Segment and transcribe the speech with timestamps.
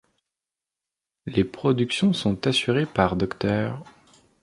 [1.27, 3.83] Les productions sont assurées par Dr.